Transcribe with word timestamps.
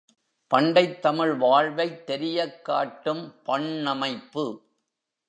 பண்டைத் 0.51 0.99
தமிழ் 0.99 1.33
வாழ்வைத் 1.35 2.05
தெரியக் 2.05 2.65
காட்டும் 2.65 3.35
பண்ணமைப்பு! 3.45 4.45